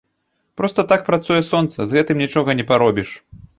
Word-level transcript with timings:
Проста 0.61 0.85
так 0.91 1.03
працуе 1.09 1.37
сонца, 1.51 1.79
з 1.93 1.99
гэтым 1.99 2.25
нічога 2.25 2.59
не 2.63 2.67
паробіш. 2.75 3.09